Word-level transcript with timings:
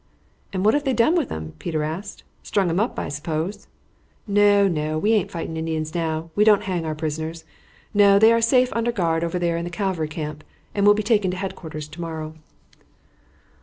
"And 0.51 0.65
what 0.65 0.73
have 0.73 0.83
they 0.83 0.93
done 0.95 1.13
with 1.15 1.31
'em?" 1.31 1.53
Peter 1.59 1.83
asked. 1.83 2.23
"Strung 2.41 2.71
'em 2.71 2.79
up, 2.79 2.97
I 2.97 3.07
suppose." 3.07 3.67
"No, 4.25 4.67
no; 4.67 4.97
we 4.97 5.13
aint 5.13 5.29
fighting 5.29 5.55
Indians 5.57 5.93
now; 5.93 6.31
we 6.35 6.43
don't 6.43 6.63
hang 6.63 6.85
our 6.85 6.95
prisoners. 6.95 7.45
No, 7.93 8.17
they 8.17 8.33
are 8.33 8.41
safe 8.41 8.73
under 8.73 8.91
guard 8.91 9.23
over 9.23 9.37
there 9.37 9.57
in 9.57 9.63
the 9.63 9.69
cavalry 9.69 10.07
camp, 10.07 10.43
and 10.73 10.87
will 10.87 10.95
be 10.95 11.03
taken 11.03 11.29
to 11.29 11.37
headquarters 11.37 11.87
to 11.89 12.01
morrow." 12.01 12.33